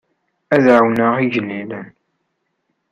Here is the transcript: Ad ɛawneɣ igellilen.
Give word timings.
Ad 0.55 0.65
ɛawneɣ 0.75 1.13
igellilen. 1.19 1.85